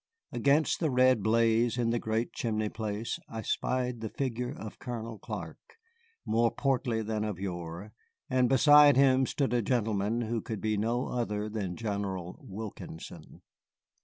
Against 0.31 0.79
the 0.79 0.89
red 0.89 1.21
blaze 1.21 1.77
in 1.77 1.91
the 1.91 1.99
great 1.99 2.33
chimney 2.33 2.69
place 2.69 3.19
I 3.29 3.43
spied 3.43 4.01
the 4.01 4.09
figure 4.09 4.51
of 4.51 4.79
Colonel 4.79 5.19
Clark, 5.19 5.59
more 6.25 6.49
portly 6.49 7.03
than 7.03 7.23
of 7.23 7.39
yore, 7.39 7.93
and 8.27 8.49
beside 8.49 8.97
him 8.97 9.27
stood 9.27 9.53
a 9.53 9.61
gentleman 9.61 10.21
who 10.21 10.41
could 10.41 10.59
be 10.59 10.75
no 10.75 11.05
other 11.05 11.47
than 11.49 11.75
General 11.75 12.39
Wilkinson. 12.41 13.43